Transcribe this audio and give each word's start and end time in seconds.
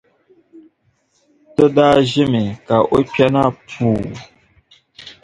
Ti 1.53 1.65
daa 1.75 1.97
ʒimi 2.09 2.43
ka 2.67 2.75
o 2.95 2.97
kpɛna 3.11 3.43
puu. 3.67 4.01